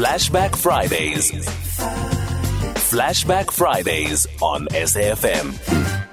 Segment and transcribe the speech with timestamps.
[0.00, 1.30] Flashback Fridays.
[2.90, 6.06] Flashback Fridays on SAFM.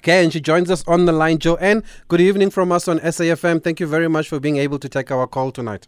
[0.00, 1.38] Okay, and she joins us on the line.
[1.38, 3.62] Joanne, good evening from us on SAFM.
[3.62, 5.86] Thank you very much for being able to take our call tonight.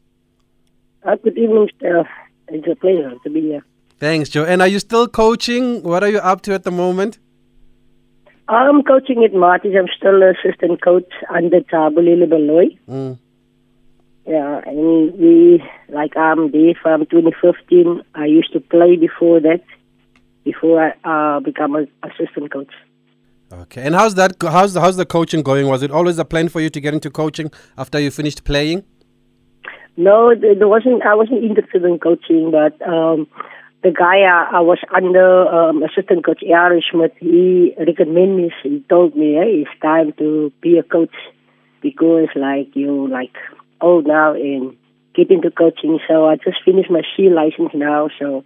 [1.02, 2.06] Uh, good evening, Steph.
[2.46, 3.66] It's a pleasure to be here.
[3.98, 4.60] Thanks, Joanne.
[4.60, 5.82] Are you still coaching?
[5.82, 7.18] What are you up to at the moment?
[8.46, 9.76] I'm coaching at Maties.
[9.76, 12.66] I'm still assistant coach under Tabulile Beloy.
[12.88, 13.18] Mm.
[14.26, 18.02] Yeah, and we, like, I'm there from 2015.
[18.14, 19.62] I used to play before that,
[20.44, 22.72] before I uh, become an assistant coach.
[23.52, 24.34] Okay, and how's that?
[24.42, 25.68] How's how's the coaching going?
[25.68, 28.82] Was it always a plan for you to get into coaching after you finished playing?
[29.96, 31.06] No, there there wasn't.
[31.06, 33.28] I wasn't interested in coaching, but um,
[33.84, 38.52] the guy I, I was under, um, assistant coach Aaron Schmidt, he recommended me.
[38.64, 41.14] He told me, "Hey, it's time to be a coach
[41.80, 43.36] because, like, you like
[43.80, 44.76] old now and
[45.14, 48.44] get into coaching." So I just finished my C license now, so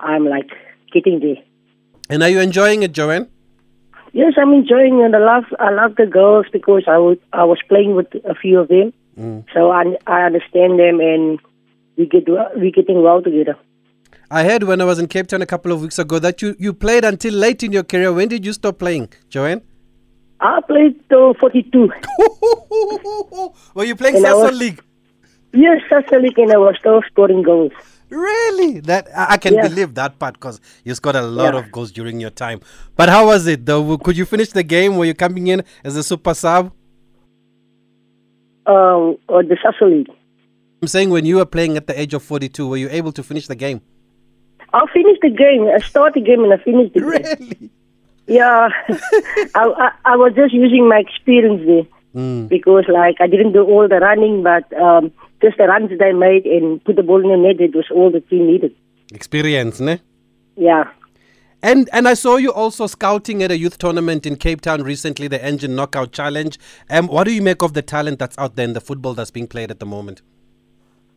[0.00, 0.50] I'm like
[0.92, 1.42] getting there.
[2.10, 3.28] And are you enjoying it, Joanne?
[4.12, 5.14] Yes, I'm enjoying it.
[5.14, 8.60] I love I love the girls because I was I was playing with a few
[8.60, 9.44] of them, mm.
[9.52, 11.40] so I I understand them and
[11.96, 13.56] we get we getting well together.
[14.30, 16.56] I heard when I was in Cape Town a couple of weeks ago that you,
[16.58, 18.12] you played until late in your career.
[18.12, 19.62] When did you stop playing, Joanne?
[20.44, 21.90] I played till 42.
[23.74, 24.80] Were you playing And I Sasol was- League?
[25.52, 27.70] Yes, the league, and I was still scoring goals.
[28.10, 28.80] Really?
[28.80, 29.68] That I can Yeah.
[29.68, 31.60] believe that part because you scored a lot Yeah.
[31.60, 32.60] of goals during your time.
[32.96, 33.96] But how was it though?
[33.98, 34.96] Could you finish the game?
[34.96, 36.72] Were you coming in as a super sub?
[38.66, 40.10] Um, or the Sasol League.
[40.82, 43.22] I'm saying when you were playing at the age of 42, were you able to
[43.22, 43.80] finish the game?
[44.72, 45.68] I finished the game.
[45.74, 47.08] I started the game and I finished the game.
[47.08, 47.70] Really?
[48.26, 52.48] Yeah, I, I I was just using my experience there Mm.
[52.48, 55.10] because like I didn't do all the running, but um,
[55.42, 57.60] just the runs that I made and put the ball in the net.
[57.60, 58.72] It was all the team needed.
[59.12, 59.98] Experience, ne?
[60.56, 60.84] Yeah.
[61.60, 65.26] And and I saw you also scouting at a youth tournament in Cape Town recently,
[65.26, 66.56] the Engen Knockout Challenge.
[66.88, 69.32] Um, what do you make of the talent that's out there in the football that's
[69.32, 70.22] being played at the moment?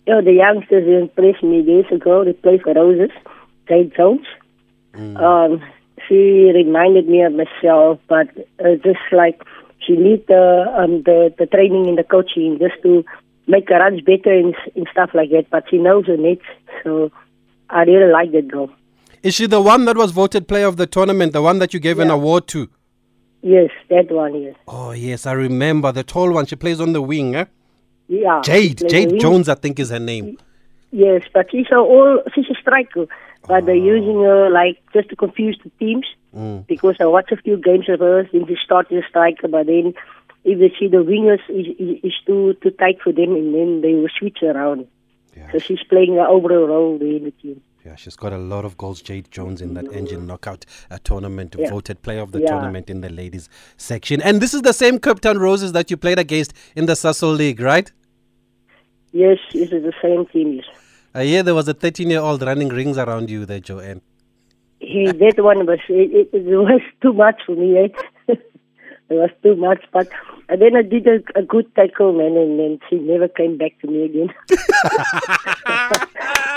[0.07, 2.23] You know, the youngsters impressed me years ago.
[2.25, 3.11] They played for Roses,
[3.67, 4.25] Jade Jones.
[4.95, 5.61] Um,
[6.07, 8.27] she reminded me of myself, but
[8.63, 9.41] uh, just like
[9.85, 13.03] she need the um, the the training and the coaching just to
[13.47, 15.49] make her runs better and, and stuff like that.
[15.49, 16.41] But she knows her nets,
[16.83, 17.11] so
[17.69, 18.69] I really like that girl.
[19.23, 21.79] Is she the one that was voted player of the tournament, the one that you
[21.79, 22.69] gave an award to?
[23.41, 24.41] Yes, that one.
[24.41, 24.55] Yes.
[24.67, 26.45] Oh yes, I remember the tall one.
[26.45, 27.45] She plays on the wing, eh?
[28.07, 28.41] Yeah.
[28.43, 29.19] Jade, Jade.
[29.19, 30.37] Jones, I think is her name.
[30.91, 33.07] Yes, but she's a all she's a striker,
[33.47, 36.05] but they're using her like just to confuse the teams.
[36.35, 36.67] Mm.
[36.67, 39.93] Because I watched a few games of hers, then she started a striker, but then
[40.43, 43.81] if they see the wingers is, is, is too too tight for them, and then
[43.81, 44.87] they will switch around.
[45.35, 45.51] Yeah.
[45.51, 47.61] So she's playing an overall role there in the team.
[47.85, 51.55] Yeah, she's got a lot of goals, Jade Jones, in that Engen Knockout uh, tournament,
[51.57, 51.69] Yeah.
[51.69, 52.47] voted player of the Yeah.
[52.51, 54.21] tournament in the ladies section.
[54.21, 57.37] And this is the same Cape Town Roses that you played against in the Sasol
[57.37, 57.89] League, right?
[59.13, 60.53] Yes, this is the same team.
[60.53, 60.65] Yes.
[61.17, 64.01] I hear there was a 13 year old running rings around you there, Joanne.
[64.79, 67.75] Hey, that one was it, it, was too much for me.
[67.75, 67.87] Eh?
[68.27, 68.39] it
[69.09, 70.07] was too much, but
[70.47, 73.71] and then I did a, a good tackle, man, and then she never came back
[73.81, 74.29] to me again.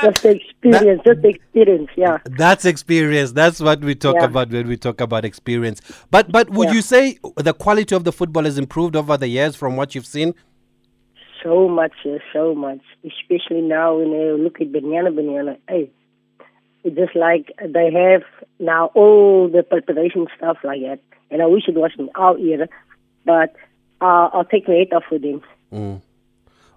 [0.03, 2.19] just the experience, just the experience, yeah.
[2.25, 3.32] That's experience.
[3.32, 4.26] That's what we talk Yeah.
[4.26, 5.81] about when we talk about experience.
[6.10, 6.75] But but would Yeah.
[6.75, 10.06] you say the quality of the football has improved over the years from what you've
[10.06, 10.34] seen?
[11.42, 12.80] So much, uh, so much.
[13.04, 15.56] Especially now when I look at Banyana Banyana.
[15.68, 15.90] Hey,
[16.84, 18.22] it's just like they have
[18.58, 21.00] now all the preparation stuff like that.
[21.30, 22.68] And I wish it was in our era,
[23.24, 23.54] but
[24.00, 25.42] uh, I'll take my head off for them.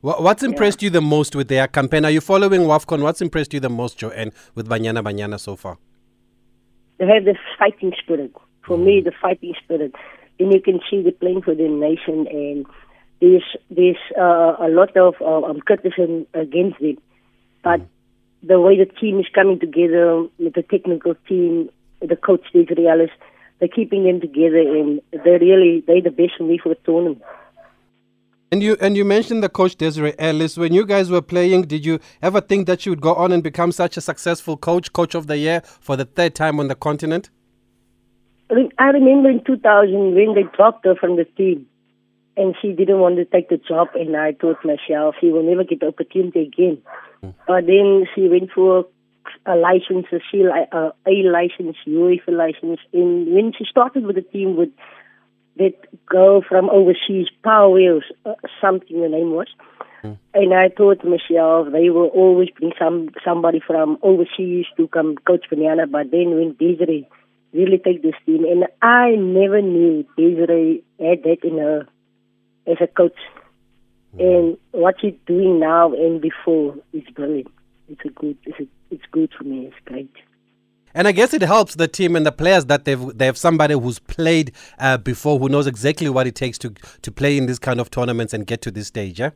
[0.01, 2.05] Wha- What's impressed you the most with their campaign?
[2.05, 3.01] Are you following WAFCON?
[3.01, 5.77] What's impressed you the most, Joanne, with Banyana Banyana so far?
[6.99, 8.31] They have this fighting spirit.
[8.67, 9.93] For me, the fighting spirit.
[10.39, 12.65] And you can see they're playing for their nation, and
[13.23, 16.97] there's there's uh, a lot of uh, um, criticism against them.
[17.63, 17.81] But
[18.43, 21.69] the way the team is coming together, the technical team,
[22.01, 23.11] the coach, the Realis,
[23.59, 27.21] they're keeping them together, and they're really they're the best for me for the tournament.
[28.51, 30.57] And you and you mentioned the coach Desiree Ellis.
[30.57, 33.41] When you guys were playing, did you ever think that she would go on and
[33.41, 36.75] become such a successful coach, coach of the year for the third time on the
[36.75, 37.29] continent?
[38.51, 41.65] I I remember in 2000 when they dropped her from the team,
[42.35, 45.63] and she didn't want to take the job, and I thought myself she will never
[45.63, 46.81] get the opportunity again.
[47.47, 48.85] But then she went for
[49.45, 54.21] a license, a C, uh, A license, UEFA license, and when she started with the
[54.21, 54.69] team with
[55.57, 55.73] that
[56.05, 59.47] girl from overseas, Power Wheels, uh, something the name was.
[60.03, 60.17] Mm.
[60.33, 65.15] And I thought to myself, they will always bring some somebody from overseas to come
[65.27, 65.89] coach Banyana.
[65.89, 67.07] But then when Desiree
[67.53, 71.87] really take this team, and I never knew Desiree had that in her
[72.67, 73.17] as a coach.
[74.15, 74.21] Mm.
[74.21, 77.51] And what she's doing now and before is brilliant.
[77.89, 78.37] It's a good.
[78.45, 79.67] It's a, it's good for me.
[79.67, 80.11] It's great.
[80.95, 83.73] And I guess it helps the team and the players that they've they have somebody
[83.73, 86.69] who's played uh, before, who knows exactly what it takes to
[87.01, 89.19] to play in these kind of tournaments and get to this stage.
[89.19, 89.31] Yeah.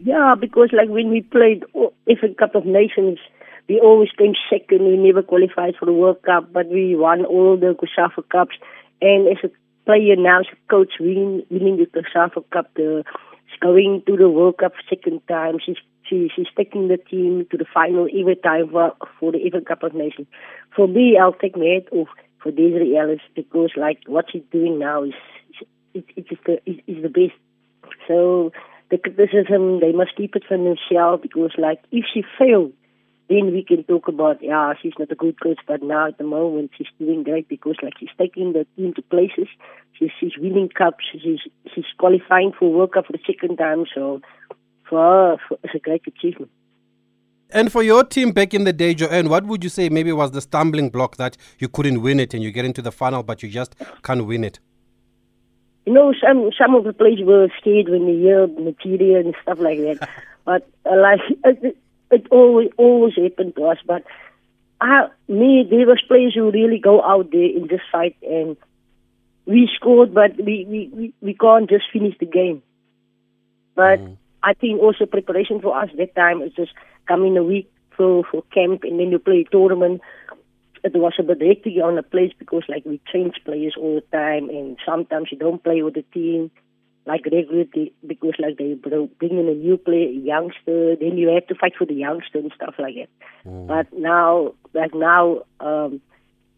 [0.00, 1.64] Yeah, because like when we played
[2.10, 3.18] every Cup of Nations,
[3.68, 4.84] we always came second.
[4.84, 8.56] We never qualified for the World Cup, but we won all the COSAFA Cups.
[9.00, 9.50] And as a
[9.84, 10.40] player now,
[10.70, 13.04] coach, winning, winning the COSAFA Cup, the
[13.60, 15.58] going to the World Cup second time.
[15.64, 15.76] She's
[16.08, 19.82] she, she's taking the team to the final every time for, for the Even Cup
[19.82, 20.26] of Nations.
[20.76, 22.08] For me, I'll take my head off
[22.42, 25.14] for Desiree Ellis because like what she's doing now is
[25.94, 27.38] it, it is the is, is the best.
[28.06, 28.52] So
[28.90, 32.72] the criticism they must keep it for themselves because like if she fails
[33.28, 36.24] then we can talk about yeah she's not a good coach but now at the
[36.24, 39.48] moment she's doing great because like she's taking the team to places
[39.98, 41.40] she's she's winning cups she's
[41.74, 44.20] she's qualifying for World Cup for the second time so
[44.88, 46.50] for her for, it's a great achievement.
[47.50, 50.32] And for your team back in the day, Joanne, what would you say maybe was
[50.32, 53.42] the stumbling block that you couldn't win it and you get into the final but
[53.42, 54.58] you just can't win it?
[55.86, 59.58] You know, some some of the players were scared when they hear material and stuff
[59.60, 60.08] like that.
[60.44, 61.20] but uh, like
[62.14, 63.78] it, always always happened to us.
[63.86, 64.04] But
[64.80, 68.56] I, me, there was players who really go out there in this fight and
[69.46, 72.62] we scored, but we we we, we can't just finish the game.
[73.74, 74.16] But mm.
[74.42, 76.72] I think also preparation for us that time is just
[77.06, 80.00] coming a week for for camp and then you play a tournament.
[80.82, 84.16] It was a bit hectic on the place because like we change players all the
[84.16, 86.50] time and sometimes you don't play with the team
[87.06, 91.46] like regularly because like they bring in a new player, a youngster, then you have
[91.48, 93.08] to fight for the youngster and stuff like that.
[93.46, 93.66] Mm.
[93.66, 96.00] But now, like now, um,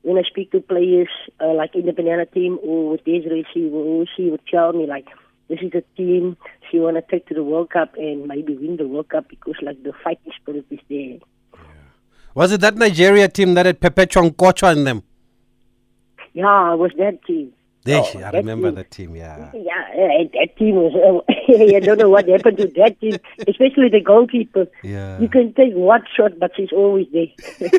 [0.03, 1.09] when I speak to players
[1.41, 4.87] uh, like in the Banyana team or with Desiree, she will, she would tell me
[4.87, 5.09] like,
[5.49, 6.37] this is a team
[6.71, 9.57] she want to take to the World Cup and maybe win the World Cup because
[9.63, 10.99] like the fighting spirit is there.
[10.99, 11.59] Yeah.
[12.35, 15.03] Was it that Nigeria team that had Perpetua Nkwocha in them?
[16.35, 17.53] Yeah, it was that team.
[17.87, 19.15] There, oh, I remember that team.
[19.15, 19.53] Yeah.
[19.55, 20.93] Yeah, that team was.
[20.93, 21.23] Uh,
[21.77, 23.17] I don't know what happened to that team,
[23.47, 24.67] especially the goalkeeper.
[24.83, 25.21] Yeah.
[25.21, 27.29] You can take one shot, but she's always there.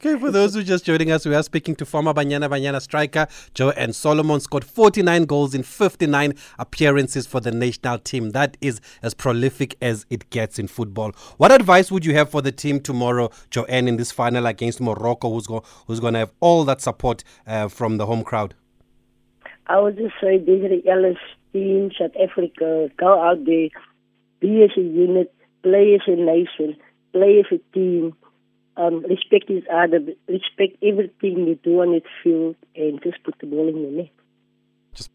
[0.00, 2.82] okay, for those who are just joining us, we are speaking to former Banyana Banyana
[2.82, 4.40] striker Joanne Solomon.
[4.40, 8.30] Scored 49 goals in 59 appearances for the national team.
[8.30, 11.12] That is as prolific as it gets in football.
[11.36, 15.30] What advice would you have for the team tomorrow, Joanne, in this final against Morocco,
[15.30, 18.54] who's, go, who's going to have all that support uh, from the home crowd?
[19.66, 21.16] I would just say, Desiree Ellis,
[21.52, 23.68] team, South Africa, go out there,
[24.40, 26.76] be as a unit, play as a nation,
[27.12, 28.14] play as a team
[28.76, 33.46] um, respect each other, respect everything you do on the field, and just put the
[33.46, 34.10] ball in the net.
[34.94, 35.10] Just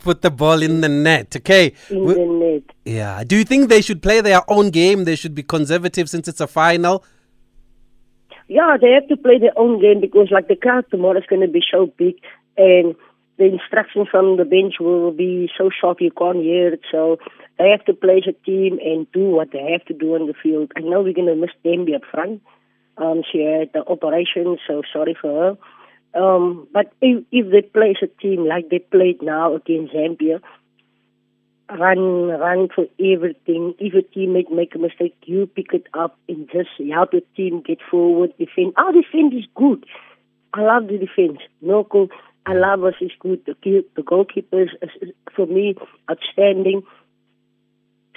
[0.00, 1.74] put the ball in the net, okay?
[1.90, 2.76] In we, the net.
[2.84, 3.24] Yeah.
[3.24, 5.04] Do you think they should play their own game?
[5.04, 7.04] They should be conservative since it's a final?
[8.48, 11.42] Yeah, they have to play their own game because, like, the crowd tomorrow is going
[11.42, 12.16] to be so big,
[12.56, 12.94] and
[13.36, 16.80] the instructions from the bench will be so sharp you can't hear it.
[16.90, 17.18] So
[17.58, 20.26] they have to play as a team and do what they have to do on
[20.26, 20.72] the field.
[20.76, 22.42] I know we're going to miss Thembi up front
[23.00, 25.56] um, she had the operation, so sorry for
[26.14, 26.20] her.
[26.20, 30.40] Um, but if, if they play as a team like they played now against Zambia,
[31.70, 33.74] run, run for everything.
[33.78, 37.62] If a teammate make a mistake, you pick it up and just help the team
[37.66, 38.74] get forward, defend.
[38.76, 39.84] Our defense is good.
[40.54, 41.40] I love the defense.
[41.60, 42.08] Noko,
[42.46, 43.44] I love us is good.
[43.46, 45.76] The, the goalkeepers, is, for me,
[46.10, 46.82] outstanding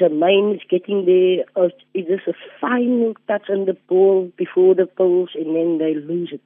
[0.01, 1.46] the main is getting there.
[1.55, 5.93] Uh, it is a final touch on the ball before the post, and then they
[5.93, 6.41] lose it.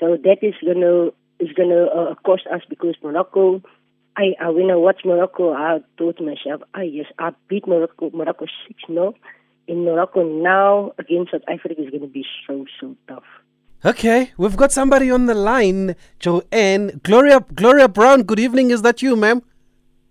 [0.00, 1.08] So that is gonna
[1.38, 3.62] is gonna uh, cost us because Morocco.
[4.16, 8.10] I, I when I watched Morocco, I thought to myself, "Ah, yes, I beat Morocco.
[8.12, 9.14] Morocco six 0
[9.66, 13.24] in Morocco now against South Africa is going to be so so tough."
[13.84, 18.22] Okay, we've got somebody on the line, Joanne Gloria Gloria Brown.
[18.22, 18.70] Good evening.
[18.70, 19.42] Is that you, ma'am?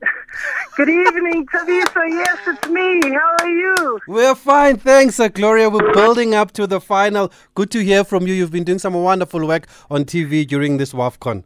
[0.75, 2.10] Good evening, Thabiso.
[2.10, 3.00] Yes, it's me.
[3.13, 4.00] How are you?
[4.07, 5.69] We're fine, thanks, uh, Gloria.
[5.69, 7.31] We're building up to the final.
[7.55, 8.33] Good to hear from you.
[8.33, 11.43] You've been doing some wonderful work on TV during this WAFCON.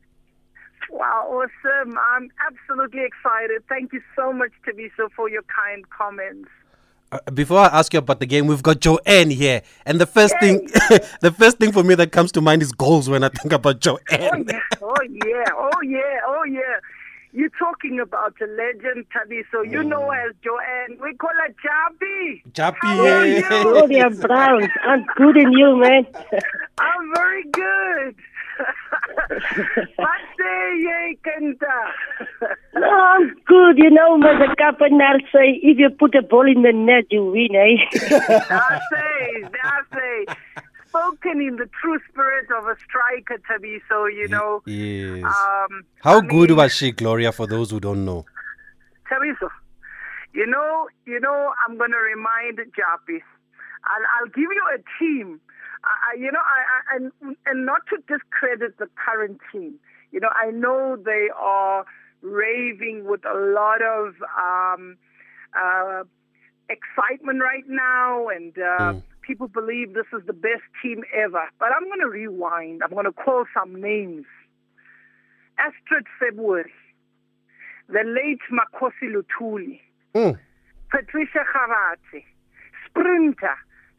[0.97, 1.97] Wow, awesome.
[2.15, 3.61] I'm absolutely excited.
[3.69, 6.49] Thank you so much, Thabiso, for your kind comments.
[7.11, 10.33] Uh, before I ask you about the game, we've got Joanne here, and the first
[10.41, 10.65] thing,
[11.21, 13.79] the first thing for me that comes to mind is goals when I think about
[13.79, 14.01] Joanne.
[14.09, 16.61] Oh yeah, oh yeah, oh yeah, oh yeah.
[17.33, 19.43] You're talking about a legend, Tabi.
[19.51, 20.29] So you know Mm.
[20.29, 20.97] as Joanne.
[21.01, 22.41] We call her Jabi.
[22.53, 23.23] Jappy, How yeah.
[23.23, 23.43] you?
[23.63, 26.07] Gloria Browns, I'm good in you, man.
[26.79, 28.15] I'm very good.
[29.97, 32.37] What say ye, Kenta?
[32.75, 33.77] No, I'm good.
[33.77, 34.55] You know, Mr.
[34.55, 37.77] Kapanar say, if you put a ball in the net, you win, eh?
[38.49, 40.25] I say, I say.
[40.89, 43.79] Spoken in the true spirit of a striker, Tabi.
[43.89, 44.61] So you know.
[44.65, 45.23] Yes.
[45.23, 47.31] Um, How I good mean, was she, Gloria?
[47.31, 48.25] For those who don't know.
[49.11, 49.49] Thabiso,
[50.33, 53.21] you know, you know, I'm going to remind Japi.
[53.85, 55.39] I'll, I'll give you a team.
[55.83, 59.75] I, you know, I, I, and, and not to discredit the current team.
[60.11, 61.85] You know, I know they are
[62.21, 64.97] raving with a lot of um,
[65.57, 66.03] uh,
[66.69, 71.43] excitement right now, and uh, people believe this is the best team ever.
[71.59, 72.81] But I'm going to rewind.
[72.83, 74.25] I'm going to call some names.
[75.59, 76.71] Astrid February
[77.89, 79.79] the late Makosi Lutuli,
[80.13, 80.37] Mm.
[80.89, 82.23] Patricia Kharate,
[82.85, 83.55] Sprinter,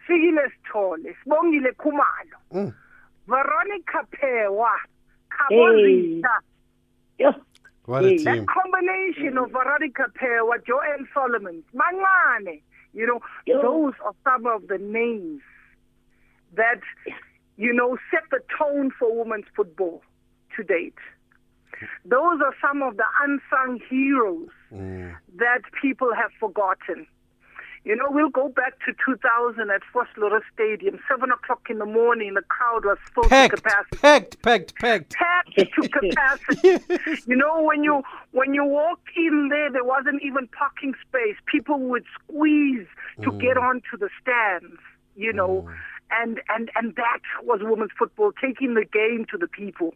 [0.09, 2.75] Sigile Stole, Sbongile Kumalo, Mm.
[3.27, 4.71] Veronica Phewa,
[5.51, 6.23] Hey.
[6.23, 7.43] Kabozita.
[7.85, 8.17] What a Hey.
[8.25, 12.63] That combination of Veronica Phewa, Joel Solomon, Mangane,
[12.95, 15.43] you know, those are some of the names
[16.55, 16.81] that,
[17.57, 20.03] you know, set the tone for women's football
[20.57, 20.99] to date.
[22.05, 25.17] Those are some of the unsung heroes Mm.
[25.37, 27.07] that people have forgotten.
[27.89, 32.35] You know, we'll go back to 2000 at Vosloorus Stadium, 7 o'clock in the morning,
[32.35, 33.97] the crowd was full to capacity.
[33.97, 35.15] packed, packed, packed.
[35.15, 36.85] Packed to capacity.
[37.27, 38.03] You know, when you
[38.33, 41.37] when you walk in there, there wasn't even parking space.
[41.47, 42.87] People would squeeze
[43.23, 44.77] to get onto the stands.
[45.17, 45.67] You know,
[46.11, 49.95] and and and that was women's football, taking the game to the people,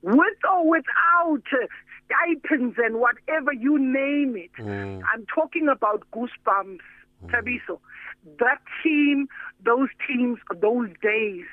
[0.00, 1.66] with or without uh,
[2.06, 4.50] stipends and whatever you name it.
[5.12, 6.78] I'm talking about goosebumps,
[7.26, 7.78] Thabiso.
[8.38, 9.28] That team,
[9.64, 11.44] those teams, those days.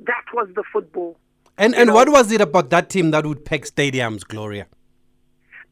[0.00, 1.18] That was the football.
[1.58, 4.66] And and what was it about that team that would pack stadiums, Gloria?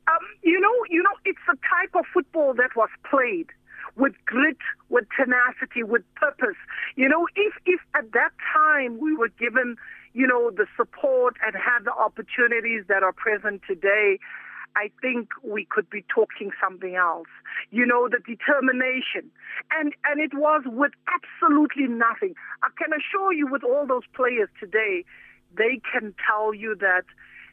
[0.07, 3.49] Um, you know, you know, it's the type of football that was played
[3.97, 6.57] with grit, with tenacity, with purpose.
[6.97, 9.77] You know, if if at that time we were given,
[10.13, 14.19] you know, the support and had the opportunities that are present today,
[14.79, 17.27] I think we could be talking something else.
[17.71, 19.25] You know, the determination.
[19.77, 22.35] And and it was with absolutely nothing.
[22.63, 25.05] I can assure you with all those players today,
[25.57, 27.07] they can tell you that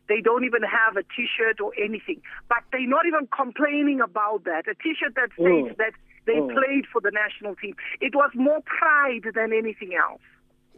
[0.08, 2.22] they don't even have a t-shirt or anything.
[2.48, 4.68] But they're not even complaining about that.
[4.68, 5.78] A t-shirt that states Mm.
[5.78, 5.94] that
[6.28, 6.54] they Mm.
[6.54, 7.76] played for the national team.
[8.02, 10.22] It was more pride than anything else.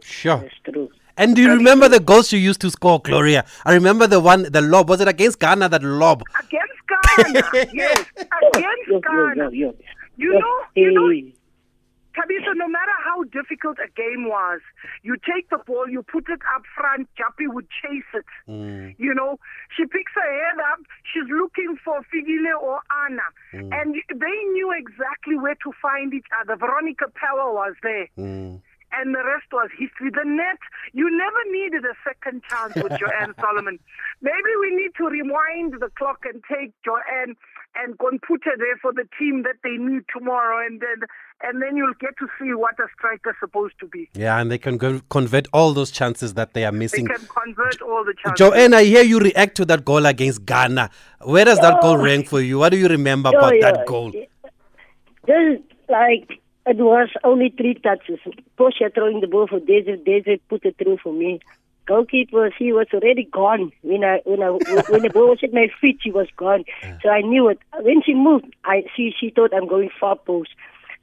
[0.02, 0.38] Sure.
[0.38, 0.90] That's true.
[1.16, 3.44] And do you remember the goals you used to score, Gloria?
[3.64, 4.88] I remember the one, the lob.
[4.88, 5.68] Was it against Ghana?
[5.68, 6.22] That lob.
[6.38, 7.42] Against Ghana,
[7.74, 8.04] yes.
[8.16, 9.34] Against yo, Ghana.
[9.34, 9.74] yo, yo.
[10.16, 11.34] You know, you know, hey.
[12.18, 14.60] Tabitha, no matter how difficult a game was,
[15.02, 18.24] you take the ball, you put it up front, Jappy would chase it.
[18.48, 18.96] Mm.
[18.98, 19.38] You know,
[19.76, 20.80] she picks her head up,
[21.12, 23.28] she's looking for Figile or Anna.
[23.54, 23.70] Mm.
[23.72, 26.56] And they knew exactly where to find each other.
[26.56, 28.08] Veronica Power was there.
[28.18, 28.60] Mm.
[28.92, 30.10] And the rest was history.
[30.10, 30.58] The net,
[30.92, 33.78] you never needed a second chance with Joanne Solomon.
[34.22, 37.36] Maybe we need to rewind the clock and take Joanne
[37.74, 41.06] and go and put her there for the team that they need tomorrow, and then
[41.42, 44.08] and then you'll get to see what a striker's supposed to be.
[44.14, 47.04] Yeah, and they can go convert all those chances that they are missing.
[47.04, 47.28] They missing.
[47.28, 48.38] can convert all the chances.
[48.38, 50.90] Joanne, I hear you react to that goal against Ghana.
[51.22, 52.02] Where does that goal oh.
[52.02, 52.58] rank for you?
[52.58, 54.12] What do you remember Yo, about yo, that goal?
[55.26, 58.18] Just like it was only three touches.
[58.56, 60.04] Portia throwing the ball for Desert.
[60.04, 61.40] Desert put it through for me.
[61.86, 63.72] Goalkeeper, she was already gone.
[63.82, 66.64] When I when I when the ball was at my feet, she was gone.
[67.02, 67.58] So I knew it.
[67.80, 70.50] When she moved, I she she thought I'm going far post.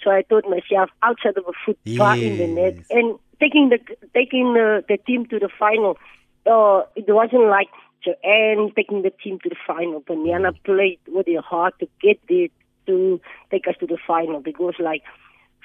[0.03, 3.79] So I thought myself outside of a foot, far in the net, and taking the
[4.13, 5.97] taking the, the team to the final.
[6.45, 7.69] Uh, it wasn't like
[8.03, 10.03] Joanne taking the team to the final.
[10.05, 12.49] But Banyana played with their heart to get there
[12.85, 13.19] to
[13.49, 15.01] take us to the final because like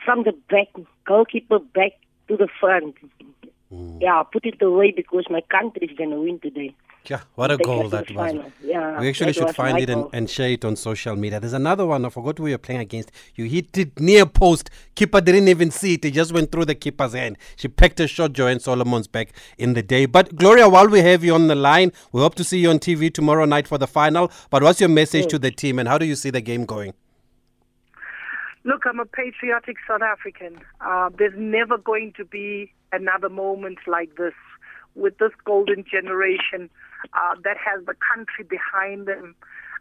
[0.05, 0.69] from the back,
[1.07, 1.93] goalkeeper back
[2.29, 2.97] to the front.
[3.71, 3.99] Hmm.
[4.01, 6.75] Yeah, put it away because my country is gonna win today.
[7.07, 8.35] Yeah, what a Take goal that was.
[8.63, 11.41] Yeah, We actually should find it and, and share it on social media.
[11.41, 12.05] There's another one.
[12.05, 13.11] I forgot who you're playing against.
[13.35, 14.69] You hit it near post.
[14.95, 16.05] Keeper didn't even see it.
[16.05, 17.39] It just went through the keeper's hand.
[17.57, 20.05] She pecked a shot Joanne Solomon's back in the day.
[20.07, 22.79] But Gloria, while we have you on the line, we hope to see you on
[22.79, 24.31] TV tomorrow night for the final.
[24.51, 26.93] But what's your message to the team and how do you see the game going?
[28.63, 30.61] Look, I'm a patriotic South African.
[30.81, 34.35] Uh, there's never going to be another moment like this
[34.95, 36.69] with this golden generation
[37.15, 39.35] uh, that has the country behind them.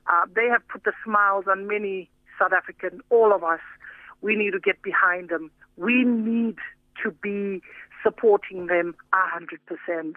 [0.07, 2.09] Uh, they have put the smiles on many
[2.39, 3.59] South African, all of us.
[4.21, 5.51] We need to get behind them.
[5.75, 6.55] We need
[7.03, 7.61] to be
[8.01, 10.13] supporting them 100%.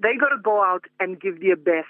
[0.00, 1.86] They got to go out and give their best.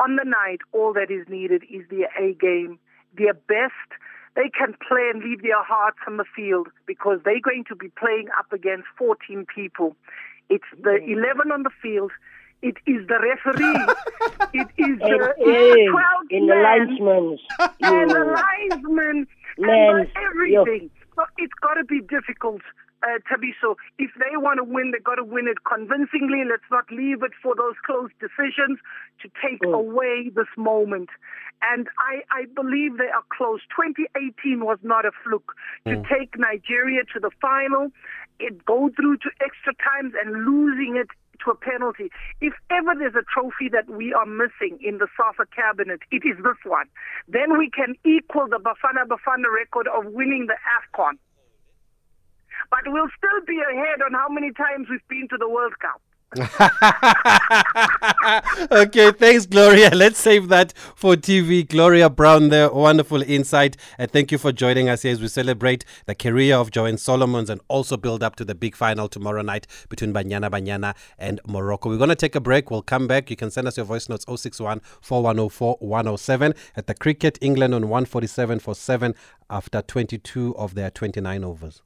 [0.00, 2.78] On the night, all that is needed is their A game,
[3.16, 3.90] their best.
[4.36, 7.88] They can play and leave their hearts on the field because they're going to be
[7.98, 9.96] playing up against 14 people.
[10.48, 12.12] It's the 11 on the field.
[12.62, 13.86] It is the referee.
[14.60, 17.38] it is the, Hey, 12 in the man linesman.
[17.82, 19.26] and the linesman
[19.58, 20.90] Man, and the everything.
[21.16, 22.62] So it's got to be difficult
[23.02, 23.76] uh, to be so.
[23.98, 26.44] If they want to win, they've got to win it convincingly.
[26.48, 28.78] Let's not leave it for those close decisions
[29.22, 31.08] to take away this moment.
[31.62, 33.60] And I, I believe they are close.
[33.76, 35.52] 2018 was not a fluke.
[35.86, 37.88] To take Nigeria to the final,
[38.38, 41.08] it go through to extra times and losing it
[41.44, 42.10] to a penalty.
[42.40, 46.36] If ever there's a trophy that we are missing in the SAFA cabinet, it is
[46.42, 46.86] this one.
[47.28, 51.18] Then we can equal the Bafana Bafana record of winning the AFCON.
[52.70, 56.00] But we'll still be ahead on how many times we've been to the World Cup.
[58.70, 59.90] okay, thanks, Gloria.
[59.94, 61.68] Let's save that for TV.
[61.68, 63.76] Gloria Brown there, wonderful insight.
[63.98, 67.50] And thank you for joining us here as we celebrate the career of Joanne Solomons
[67.50, 71.88] and also build up to the big final tomorrow night between Banyana Banyana and Morocco.
[71.88, 72.70] We're going to take a break.
[72.70, 73.28] We'll come back.
[73.28, 77.88] You can send us your voice notes 061 4104 107 at the Cricket England on
[77.88, 79.16] 147 for 7
[79.48, 81.82] after 22 of their 29 overs.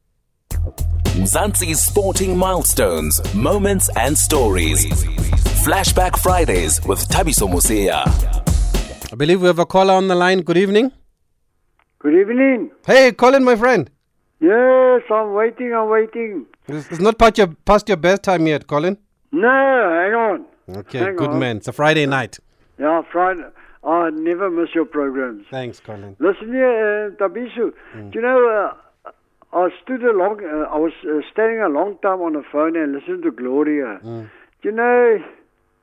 [1.19, 4.85] Mzansi's sporting milestones, moments, and stories.
[5.65, 8.03] Flashback Fridays with Thabiso Mosia.
[9.13, 10.41] I believe we have a caller on the line.
[10.41, 10.93] Good evening.
[12.01, 12.71] Good evening.
[12.87, 13.91] Hey, Colin, my friend.
[14.41, 16.47] Yes, I'm waiting, I'm waiting.
[16.69, 18.99] It's it's not past your, past your best time yet, Colin.
[19.33, 20.47] No, hang on.
[20.81, 21.39] Okay, Hang good on.
[21.39, 21.57] man.
[21.59, 22.39] It's a Friday night.
[22.79, 23.43] Yeah, Friday.
[23.85, 25.45] I never miss your programs.
[25.51, 26.17] Thanks, Colin.
[26.19, 27.73] Listen here, uh, Thabiso.
[27.95, 28.75] Do you know, uh,
[29.55, 32.77] I stood a long, uh, I was uh, standing a long time on the phone
[32.77, 34.01] and listening to Gloria.
[34.03, 35.19] Do you know,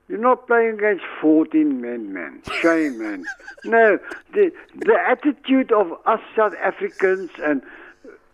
[0.09, 2.41] you're not playing against 14 men, man.
[2.61, 3.23] Shame, man.
[3.63, 3.97] No,
[4.33, 7.61] the, the attitude of us South Africans, and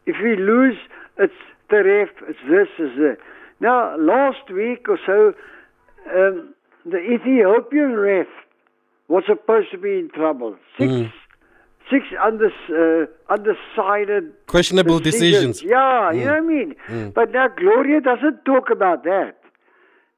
[0.07, 0.77] if we lose,
[1.19, 1.33] it's
[1.69, 3.17] the ref, it's this, it's that.
[3.59, 5.33] Now, last week or so,
[6.11, 6.53] um,
[6.85, 8.27] the Ethiopian ref
[9.07, 10.55] was supposed to be in trouble.
[10.79, 10.89] Six,
[11.89, 15.61] six uh, undecided Questionable decisions.
[15.63, 17.11] Yeah, you know what I mean.
[17.13, 19.35] But now Gloria doesn't talk about that.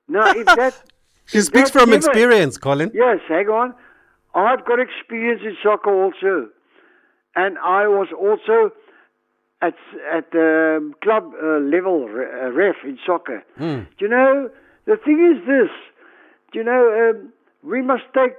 [0.08, 0.73] Now, if that
[1.25, 2.91] She speaks that from never- experience, Colin.
[2.93, 3.73] Yes, hang on.
[4.36, 6.49] I've got experience in soccer also,
[7.36, 8.71] and I was also
[9.62, 9.75] at
[10.12, 13.43] at the club uh, level uh, ref in soccer.
[13.58, 14.49] Do you know
[14.86, 15.71] the thing is this?
[16.51, 18.38] Do you know um, we must take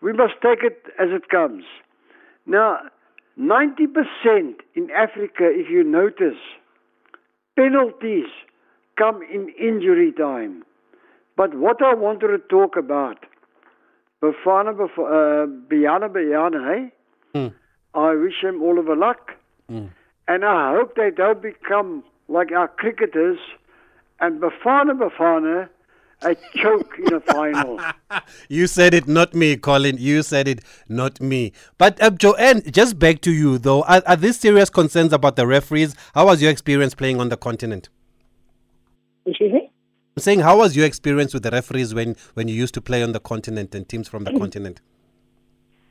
[0.00, 1.64] we must take it as it comes.
[2.50, 2.78] Now,
[3.36, 6.40] ninety percent in Africa, if you notice,
[7.56, 8.26] penalties
[8.98, 10.64] come in injury time.
[11.36, 13.18] But what I wanted to talk about,
[14.20, 16.88] Bafana, Baf- uh, Biana Biana, eh?
[17.94, 19.30] I wish him all of the luck.
[20.26, 23.38] And I hope they don't become like our cricketers
[24.18, 25.68] and Bafana Bafana
[26.22, 27.80] a choke in a final.
[28.48, 29.96] You said it, not me, Colin.
[29.98, 31.52] You said it, not me.
[31.78, 33.82] But uh, Joanne, just back to you though.
[33.82, 35.94] Are, are these serious concerns about the referees?
[36.14, 37.88] How was your experience playing on the continent?
[39.26, 39.70] Excuse me?
[40.16, 43.02] I'm saying, how was your experience with the referees when, when you used to play
[43.02, 44.80] on the continent and teams from the continent?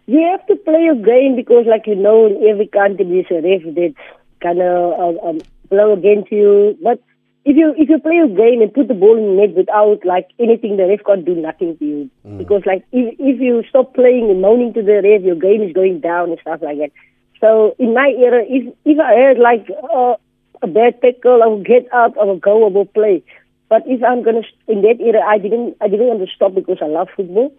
[0.08, 3.48] You have to play a game because, like you know, in every country there's a
[3.48, 3.94] ref that
[4.42, 6.78] kind of um, um, blow against you.
[6.84, 7.02] But
[7.46, 10.06] if you if you play a game and put the ball in the net without
[10.06, 12.10] like anything, the ref can't do nothing to you.
[12.38, 15.74] Because like if if you stop playing and moaning to the ref, your game is
[15.74, 16.92] going down and stuff like that.
[17.40, 20.16] So in my era, if if I had like uh,
[20.62, 23.24] a bad tackle, I would get up, I would go, I would play.
[23.70, 26.80] But if I'm gonna in that era, I didn't I didn't want to stop because
[26.82, 27.54] I love football.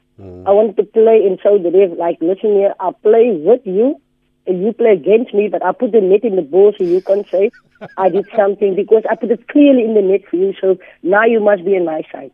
[0.46, 3.98] I wanted to play and show the ref like, listen here, I play with you
[4.54, 7.28] you play against me, but I put the net in the ball so you can't
[7.28, 7.50] say
[7.96, 10.54] I did something because I put it clearly in the net for you.
[10.60, 12.32] So now you must be on my side.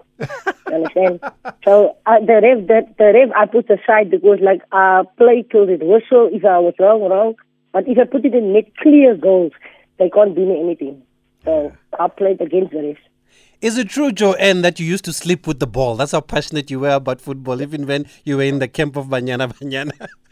[0.69, 1.21] You understand?
[1.65, 5.69] so uh, the ref, that the ref, I put aside because like I play till
[5.69, 6.29] it whistle.
[6.33, 7.35] If I was wrong, wrong.
[7.73, 9.53] But if I put it in net, clear goals,
[9.99, 11.03] they can't do me anything.
[11.45, 12.97] So I played against the ref.
[13.61, 15.97] Is it true, Joanne, that you used to sleep with the ball?
[15.97, 19.07] That's how passionate you were about football, even when you were in the camp of
[19.07, 20.09] Banyana Banyana.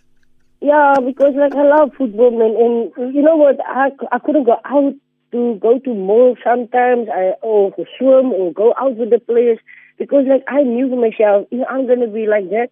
[0.64, 3.60] Yeah, because like I love football, man, and you know what?
[3.60, 4.94] I, I couldn't go out
[5.32, 9.58] to go to mall sometimes, I or to swim or go out with the players
[9.98, 12.68] because like I knew for myself, you know, I'm gonna be like that.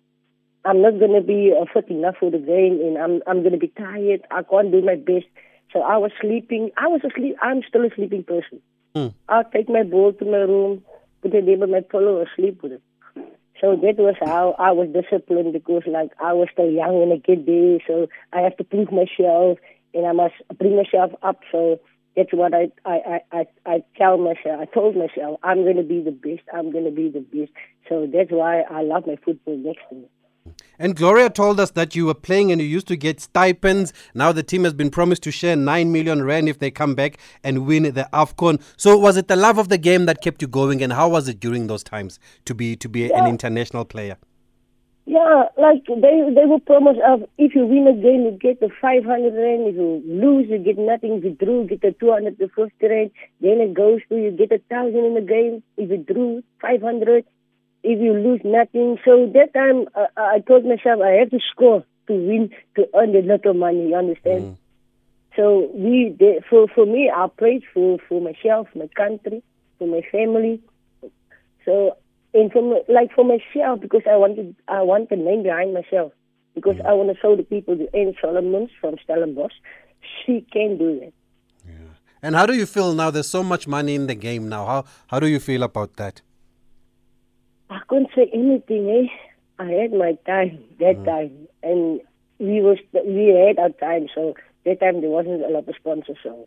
[0.64, 3.68] I'm not gonna be uh, fit enough for the game, and I'm I'm gonna be
[3.68, 4.22] tired.
[4.30, 5.26] I can't do my best.
[5.74, 6.70] So I was sleeping.
[6.78, 7.36] I was asleep.
[7.42, 8.62] I'm still a sleeping person.
[8.96, 9.12] Mm.
[9.28, 10.82] I'll take my ball to my room,
[11.20, 12.82] put it there by my pillow, and sleep with it.
[13.62, 17.16] So that was how I was disciplined because like I was still young when I
[17.18, 19.58] get there, so I have to prove myself
[19.94, 21.38] and I must bring myself up.
[21.52, 21.78] So
[22.16, 24.60] that's what I I I I, tell myself.
[24.60, 26.42] I told myself I'm to be the best.
[26.52, 27.52] I'm to be the best.
[27.88, 30.08] So that's why I love my football next to me.
[30.82, 33.92] And Gloria told us that you were playing and you used to get stipends.
[34.14, 37.18] Now the team has been promised to share 9 million rand if they come back
[37.44, 38.60] and win the AFCON.
[38.76, 41.28] So was it the love of the game that kept you going and how was
[41.28, 43.22] it during those times to be to be Yeah.
[43.22, 44.16] an international player?
[45.06, 48.68] Yeah, like they they will promise of if you win a game you get the
[48.80, 49.68] 500 rand.
[49.68, 51.12] If you lose you get nothing.
[51.18, 53.12] If you drew you get the 250 rand.
[53.40, 55.62] Then it goes to you get a thousand in the game.
[55.76, 57.24] If you drew 500.
[57.84, 58.98] If you lose nothing.
[59.04, 63.14] So that time uh, I told myself I have to score to win to earn
[63.16, 63.88] a lot of money.
[63.88, 64.56] You understand?
[65.36, 69.42] So we did, for for me I prayed for for myself, my country,
[69.78, 70.60] for my family.
[71.64, 71.96] So
[72.34, 76.12] and for my- like for myself because I wanted I want the name behind myself
[76.54, 79.54] because I want to show the people the Anne Solomons from Stellenbosch.
[80.26, 81.12] She can do that.
[82.24, 83.10] And how do you feel now?
[83.10, 84.66] There's so much money in the game now.
[84.66, 86.22] How how do you feel about that?
[87.72, 88.90] I couldn't say anything.
[88.90, 89.08] Eh?
[89.58, 92.00] I had my time that time, and
[92.38, 94.08] we was we had our time.
[94.14, 94.34] So
[94.66, 96.18] that time there wasn't a lot of sponsors.
[96.22, 96.46] So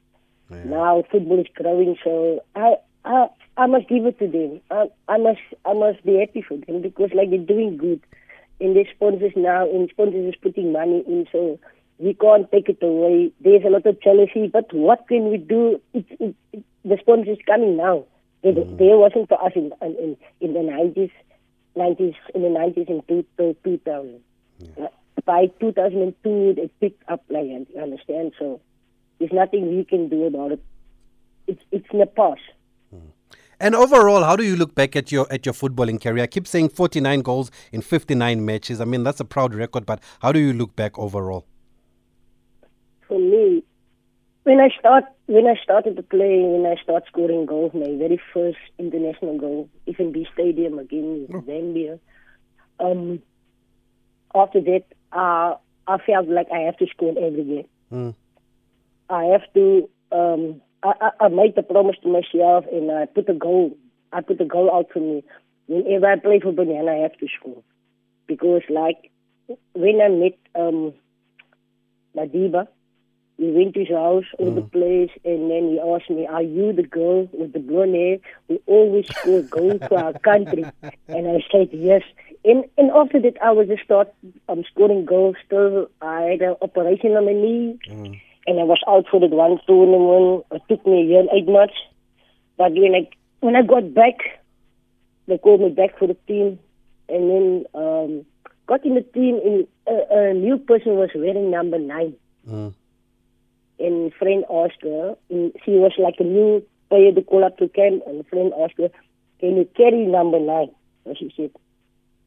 [0.66, 1.98] now football is growing.
[2.04, 4.62] So I I I must give it to them.
[4.70, 8.02] I I must I must be happy for them because like they're doing good,
[8.62, 11.26] and their sponsors now and sponsors is putting money in.
[11.32, 11.60] So
[11.98, 13.32] we can't take it away.
[13.40, 15.82] There's a lot of jealousy, but what can we do?
[15.94, 18.06] It, it, it, the sponsors coming now.
[18.46, 19.00] They, There mm.
[19.00, 21.10] wasn't for us in in in the nineties,
[21.76, 24.22] nineties in the nineties and two two thousand.
[24.80, 24.88] Uh,
[25.26, 28.34] by two thousand and two, they picked up like you understand.
[28.38, 28.62] So
[29.18, 30.64] there's nothing we can do about it.
[31.48, 32.42] It's it's in the past.
[32.94, 33.10] Mm.
[33.60, 36.26] And overall, how do you look back at your at your footballing career?
[36.26, 38.80] I keep saying 49 goals in 59 matches.
[38.80, 41.48] I mean, that's a proud record, but how do you look back overall?
[43.08, 43.64] For me,
[44.46, 48.22] when I start when I started to play, when I start scoring goals, my very
[48.32, 52.00] first international goal, FNB Stadium again in Zambia.
[52.80, 53.22] Um,
[54.36, 55.56] after that, uh,
[55.88, 57.68] I felt like I have to score every game.
[57.92, 58.16] Mm.
[59.10, 59.90] I have to.
[60.12, 63.76] Um, I, I, I made the promise to myself, and I put a goal.
[64.14, 65.24] I put a goal out for me.
[65.66, 67.64] Whenever I play for Banyana, I have to score
[68.28, 69.10] because, like,
[69.74, 70.94] when I met um,
[72.16, 72.68] Madiba,
[73.38, 76.72] we went to his house, all the place, and then he asked me, "Are you
[76.74, 78.18] the girl with the blonde hair?
[78.48, 80.66] We always score goals for our country."
[81.08, 82.04] And I said, "Yes."
[82.46, 84.14] And and after that, I was just start
[84.48, 85.36] um, scoring goals.
[85.46, 87.78] Still, I had an operation on my knee,
[88.48, 90.46] and I was out for that one tournament.
[90.52, 91.76] It took me a year and eight months.
[92.58, 93.10] But when I
[93.42, 94.16] when I got back,
[95.28, 96.58] they called me back for the team,
[97.10, 98.26] and then um,
[98.66, 99.42] got in the team.
[99.44, 102.16] And a, a new person was wearing number nine
[102.48, 102.74] Mm.
[103.80, 107.68] And Fran asked her, and she was like a new player to call up to
[107.68, 108.90] camp, and Fran asked her,
[109.40, 110.72] can you carry number nine?
[111.06, 111.52] And she said,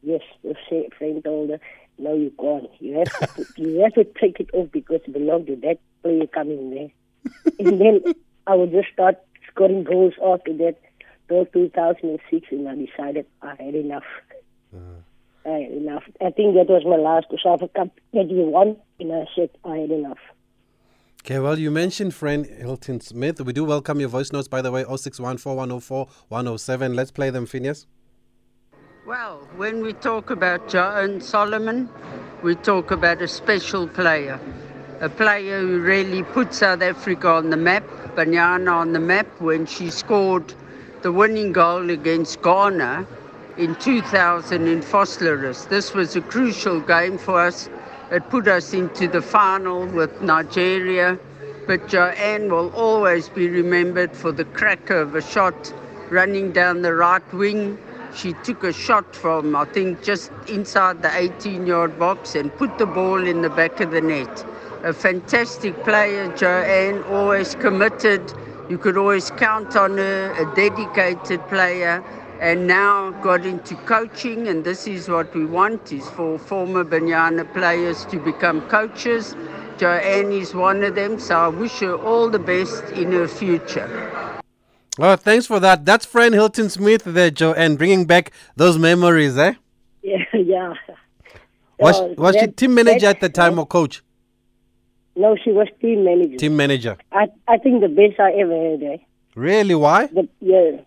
[0.02, 0.20] yes.
[0.42, 1.60] The sa- Fran told her,
[1.98, 2.70] no, you can't.
[2.80, 6.26] You have to, you have to take it off because it belongs to that player
[6.26, 6.90] coming there.
[7.58, 8.14] and then
[8.46, 9.16] I would just start
[9.50, 10.76] scoring goals after that
[11.28, 14.04] till 2006, and I decided I had enough.
[14.74, 15.50] Uh-huh.
[15.50, 16.04] I had enough.
[16.20, 19.78] I think that was my last COSAFA Cup that we won, and I said I
[19.78, 20.18] had enough.
[21.28, 23.42] Okay, well, you mentioned Fran Hilton-Smith.
[23.42, 26.94] We do welcome your voice notes, by the way, 0614104107.
[26.94, 27.86] Let's play them, Phineas.
[29.06, 31.90] Well, when we talk about Joan Solomon,
[32.42, 34.40] we talk about a special player.
[35.02, 37.84] A player who really put South Africa on the map,
[38.16, 40.54] Banyana on the map, when she scored
[41.02, 43.06] the winning goal against Ghana
[43.58, 45.68] in 2000 in Vosloorus.
[45.68, 47.68] This was a crucial game for us.
[48.10, 51.18] It put us into the final with Nigeria.
[51.66, 55.74] But Joanne will always be remembered for the cracker of a shot
[56.08, 57.76] running down the right wing.
[58.14, 62.78] She took a shot from, I think, just inside the 18 yard box and put
[62.78, 64.46] the ball in the back of the net.
[64.82, 68.22] A fantastic player, Joanne, always committed.
[68.70, 72.02] You could always count on her, a dedicated player.
[72.40, 77.52] And now got into coaching and this is what we want is for former Banyana
[77.52, 79.34] players to become coaches.
[79.76, 83.88] Joanne is one of them, so I wish her all the best in her future.
[85.00, 85.84] Oh, thanks for that.
[85.84, 89.54] That's Fran Hilton-Smith there, Joanne, bringing back those memories, eh?
[90.02, 90.74] Yeah, yeah.
[91.78, 94.02] Was, Uh, was she team manager that- at the time or coach?
[95.16, 96.36] No, she was team manager.
[96.36, 96.96] Team manager.
[97.10, 98.82] I I think the best I ever had.
[98.84, 98.96] Eh?
[99.34, 99.74] Really?
[99.74, 100.06] Why?
[100.06, 100.82] The, yeah,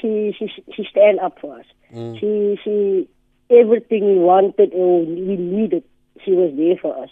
[0.00, 1.66] she she she stand up for us.
[1.92, 2.18] Mm.
[2.20, 3.08] She she
[3.50, 5.84] everything we wanted or we needed,
[6.24, 7.10] she was there for us.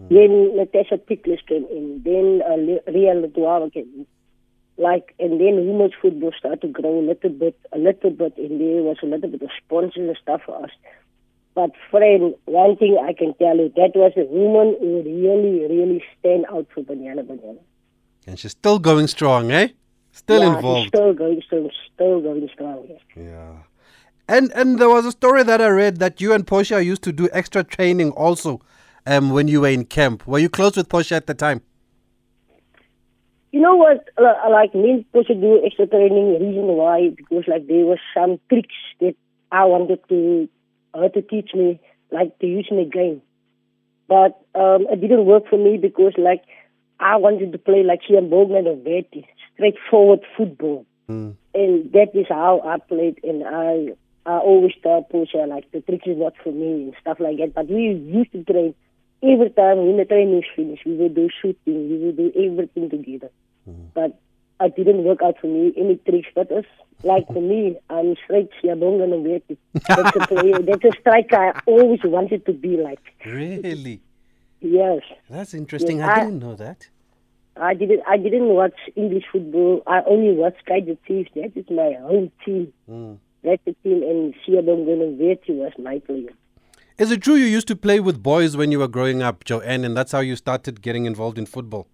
[0.00, 0.08] Mm.
[0.08, 2.02] Then Natasha Pickles came in.
[2.04, 4.06] Then uh, Ria Ledwaba came in.
[4.76, 8.60] Like and then women's football started to grow a little bit, a little bit, and
[8.60, 10.70] there was a little bit of sponsors and stuff for us.
[11.54, 16.04] But Fran, one thing I can tell you, that was a woman who really, really
[16.16, 17.58] stand out for Banyana Banyana.
[18.28, 19.68] And she's still going strong, eh?
[20.18, 20.88] Still yeah, involved.
[20.88, 22.88] Still going strong, still going strong.
[23.16, 23.52] Yeah.
[24.28, 27.12] And and there was a story that I read that you and Portia used to
[27.12, 28.60] do extra training also
[29.06, 30.26] um, when you were in camp.
[30.26, 31.62] Were you close with Portia at the time?
[33.52, 34.08] You know what?
[34.18, 36.32] Like me to do extra training.
[36.32, 37.10] Reason why?
[37.16, 39.14] Because like there was some tricks that
[39.52, 40.48] I wanted to
[40.94, 43.22] her to teach me, like to use in the game.
[44.08, 46.42] But um, it didn't work for me because like
[47.00, 49.26] I wanted to play like Sian Bogman or Betty,
[49.62, 51.34] straightforward football, Mm.
[51.54, 53.18] and that is how I played.
[53.24, 53.92] And I
[54.26, 57.54] I always tell Portia like the trick is not for me and stuff like that.
[57.54, 58.74] But we used to train
[59.22, 60.84] every time when the training is finished.
[60.84, 63.30] We would do shooting, we would do everything together
[63.94, 64.18] but
[64.60, 65.72] it didn't work out for me.
[65.76, 66.66] Any tricks, but it's
[67.04, 69.56] like for me, I'm straight Siabonga and Mbeki.
[69.88, 73.00] That's a player, that's a striker I always wanted to be like.
[73.26, 74.00] Really?
[74.60, 75.98] Yes, That's interesting.
[75.98, 76.88] Yeah, I I- didn't know that.
[77.60, 78.02] I didn't.
[78.06, 79.82] I didn't watch English football.
[79.86, 81.30] I only watched Kaizer Chiefs.
[81.34, 82.72] That is my home team.
[82.88, 83.18] Mm.
[83.42, 86.30] That's the team, and Mbeki was my player.
[86.98, 89.84] Is it true you used to play with boys when you were growing up, Joanne,
[89.84, 91.86] and that's how you started getting involved in football?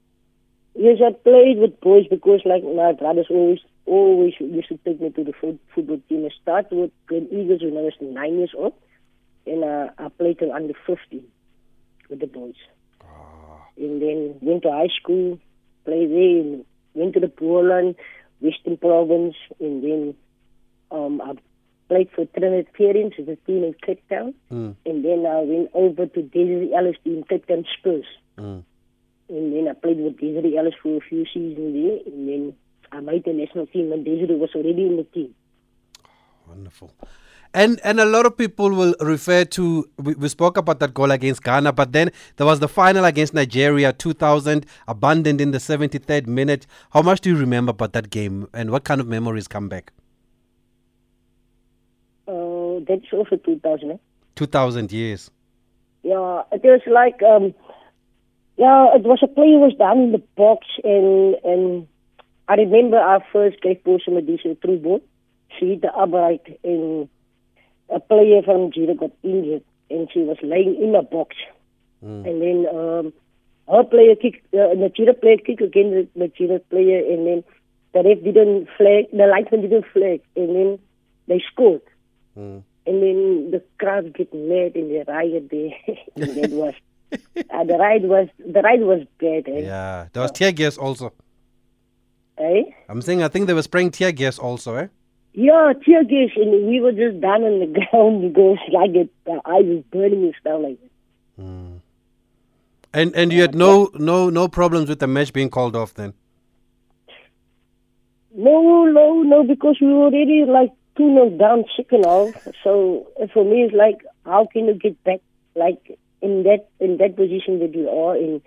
[0.75, 5.11] Yes, I played with boys because like my brothers always always used to take me
[5.11, 6.25] to the foot, football team.
[6.25, 8.73] I started with Glen Eagles when I was nine years old,
[9.47, 11.23] and uh, I played till under 15
[12.09, 12.55] with the boys.
[13.77, 15.39] And then went to high school,
[15.85, 17.97] played there, and went to the Poland,
[18.41, 20.15] Western Province, and then
[20.91, 21.35] um, I
[21.89, 24.75] played for Trinidad Parents, the team in Cape Town, Mm.
[24.87, 28.07] and then I went over to Desiree Ellis team, Cape Town Spurs.
[28.39, 28.63] Mm.
[29.29, 31.99] And then I played with Desiree Ellis for a few seasons there.
[32.13, 32.55] And then
[32.93, 35.35] I made the national team, and Desiree was already in the team.
[36.47, 36.91] Wonderful.
[37.55, 41.13] And and a lot of people will refer to we, we spoke about that goal
[41.13, 46.27] against Ghana, but then there was the final against Nigeria, 2000, abandoned in the 73rd
[46.27, 46.67] minute.
[46.91, 49.93] How much do you remember about that game, and what kind of memories come back?
[52.27, 53.93] Uh, that's also 2000.
[53.93, 53.97] Eh?
[54.35, 55.31] 2000 years.
[56.03, 57.55] Yeah, it was like, um,
[58.57, 61.87] yeah, it was a player was down in the box, and and
[62.49, 65.01] I remember our first gave Portia Modise through ball.
[65.57, 67.09] She hit the upright, and
[67.91, 71.37] a player from Nigeria got injured, and she was laying in a box.
[72.05, 72.29] Mm.
[72.29, 73.13] And then um,
[73.69, 77.45] her player kicked, uh, Nigeria player kicked against the Nigeria player, and then
[77.93, 80.79] the ref didn't flag, the linesman didn't flag, and then
[81.29, 81.83] they scored.
[82.37, 82.63] Mm.
[82.87, 85.97] And then the crowd get mad and they riot there.
[86.17, 86.75] and that was
[87.13, 89.61] uh, the ride was the ride was bad, eh?
[89.61, 91.13] Yeah, there was tear gas also.
[92.39, 92.65] Eh?
[92.89, 94.89] I'm saying I think they were spraying tear gas also, eh?
[95.37, 99.41] Yeah, tear gas, and we were just down on the ground because like it, the
[99.45, 101.81] eyes was burning and stuff like that.
[102.95, 106.15] And and you had no no no problems with the match being called off then.
[108.33, 112.35] No, no, no, because we were already like two nil down, second half.
[112.63, 115.21] So uh, for me, it's like, how can you get back
[115.57, 118.41] like in that in that position that you are in?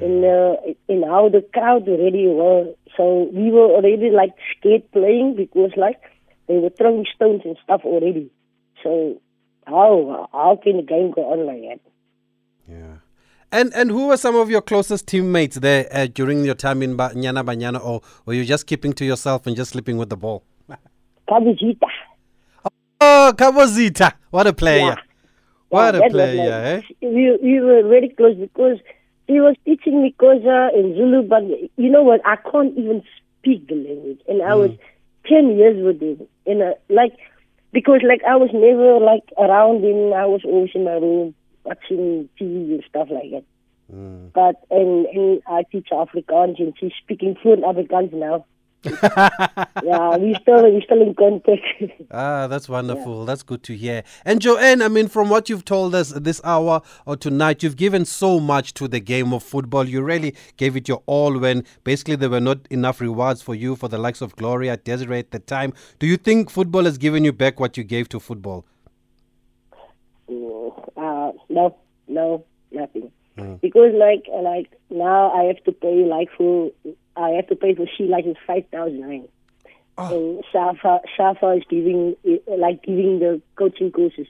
[0.00, 0.56] In uh,
[0.88, 6.00] in how the crowd already were, so we were already like scared playing because like
[6.46, 8.30] they were throwing stones and stuff already.
[8.82, 9.20] So
[9.66, 11.80] how how can the game go on like that?
[12.68, 12.96] Yeah.
[13.52, 16.96] And and who were some of your closest teammates there uh, during your time in
[16.96, 20.44] Banyana Banyana, or were you just keeping to yourself and just sleeping with the ball?
[21.28, 21.88] Kabuzita.
[23.00, 24.80] Oh, Kabozita, what a player!
[24.80, 24.96] Yeah.
[25.68, 26.82] What Yeah, a player, eh?
[27.00, 28.78] We, we were very close because
[29.26, 31.42] he was teaching me Xhosa and Zulu, but
[31.76, 32.20] you know what?
[32.24, 33.02] I can't even
[33.38, 34.20] speak the language.
[34.28, 34.70] And I was
[35.26, 36.26] 10 years with him.
[36.46, 37.16] And uh, like,
[37.72, 40.12] because like I was never like around him.
[40.12, 41.34] I was always in my room
[41.64, 43.44] watching TV and stuff like that.
[43.92, 44.32] Mm.
[44.32, 48.46] But, and, and I teach Afrikaans and she's speaking fluent Afrikaans now.
[48.84, 51.62] Yeah, we still we still in contact.
[52.10, 53.20] ah, that's wonderful.
[53.20, 53.26] Yeah.
[53.26, 54.02] That's good to hear.
[54.24, 58.04] And Joanne, I mean, from what you've told us this hour or tonight, you've given
[58.04, 59.88] so much to the game of football.
[59.88, 63.76] You really gave it your all when basically there were not enough rewards for you
[63.76, 65.72] for the likes of Gloria, Desiree at the time.
[65.98, 68.66] Do you think football has given you back what you gave to football?
[70.28, 71.76] Mm, uh, no,
[72.08, 73.10] no, nothing.
[73.38, 73.60] Mm.
[73.60, 76.70] Because like like now I have to pay like for
[77.16, 79.28] I have to pay for she like license five thousand rand.
[79.98, 80.14] Oh.
[80.14, 82.16] And Shafa Shafa is giving
[82.46, 84.26] like giving the coaching courses.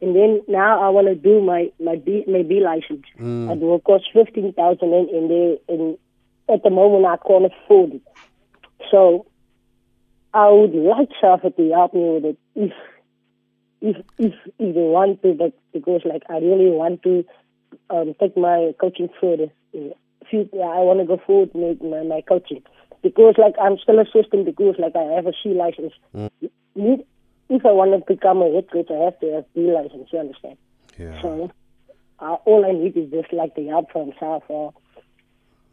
[0.00, 3.06] And then now I want to do my my B my B license.
[3.18, 3.50] Mm.
[3.52, 5.98] It will cost fifteen thousand and in there and
[6.48, 8.02] at the moment I can't afford it.
[8.90, 9.26] So
[10.32, 12.72] I would like Shafa to help me with it if
[13.80, 17.24] if if if they want to, but because like I really want to
[17.90, 19.48] um, take my coaching further.
[20.30, 22.62] Future, I want to go forward with my, my coaching
[23.02, 25.92] because like I'm still assistant because like I have a C license.
[26.14, 26.30] Mm.
[27.50, 30.08] if I want to become a head coach, I have to have B license.
[30.12, 30.56] You understand?
[30.98, 31.20] Yeah.
[31.20, 31.50] So
[32.20, 34.72] uh, all I need is just like the help from South or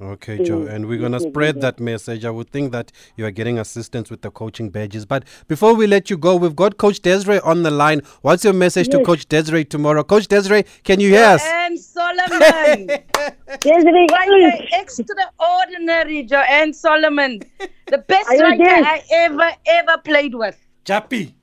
[0.02, 2.26] Okay, Joe, and we're going to spread that message.
[2.26, 5.06] I would think that you are getting assistance with the coaching badges.
[5.06, 8.02] But before we let you go, we've got Coach Desiree on the line.
[8.24, 8.98] What's your message yes.
[8.98, 10.04] to Coach Desiree tomorrow?
[10.04, 11.44] Coach Desiree, can you hear us?
[11.44, 12.88] Joanne Solomon.
[13.60, 17.44] Desiree, what extraordinary Joanne Solomon.
[17.86, 20.58] The best striker I ever, ever played with.
[20.84, 21.34] Jappy.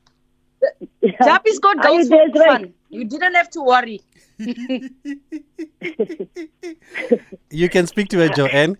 [1.05, 2.75] Jappy's got goals for fun.
[2.91, 4.01] You didn't have to worry.
[7.51, 8.77] you can speak to her, Joanne.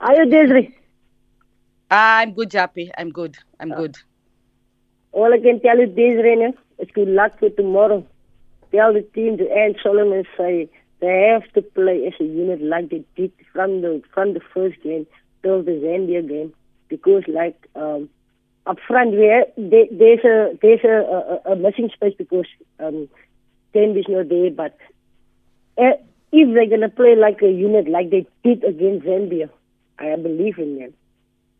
[0.00, 0.76] Are you Desiree?
[1.90, 2.90] I'm good, Jappy.
[2.96, 3.36] I'm good.
[3.60, 3.96] I'm uh, good.
[5.12, 8.06] All I can tell you, Desiree, is good luck for tomorrow.
[8.72, 12.88] Tell the team to end Solomon say they have to play as a unit like
[12.88, 15.06] they did from the from the first game
[15.42, 16.54] till the Zambia game
[16.88, 18.08] because like um,
[18.66, 22.46] up front we have, there, there's a there's a, a, a missing space because
[22.78, 23.08] um,
[23.72, 24.76] Ten is not there, but
[25.78, 25.96] uh,
[26.32, 29.50] if they're gonna play like a unit like they did against Zambia,
[29.98, 30.94] I believe in them,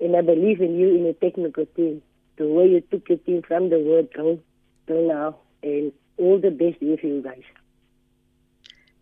[0.01, 2.03] and I believe in you in a technical team.
[2.39, 4.41] The way you took your team from the word go
[4.87, 7.43] till now, and all the best for you guys.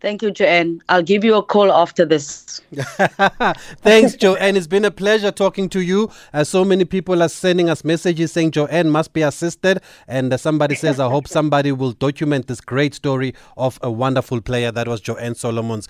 [0.01, 0.81] Thank you, Joanne.
[0.89, 2.59] I'll give you a call after this.
[3.83, 4.57] Thanks, Joanne.
[4.57, 6.09] It's been a pleasure talking to you.
[6.33, 9.79] Uh, so many people are sending us messages saying Joanne must be assisted.
[10.07, 14.41] And uh, somebody says, I hope somebody will document this great story of a wonderful
[14.41, 15.87] player that was Joanne Solomons.